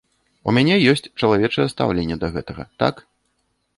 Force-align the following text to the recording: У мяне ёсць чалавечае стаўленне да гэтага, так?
У 0.47 0.53
мяне 0.57 0.75
ёсць 0.93 1.05
чалавечае 1.19 1.67
стаўленне 1.75 2.17
да 2.25 2.33
гэтага, 2.39 2.63
так? 2.85 2.95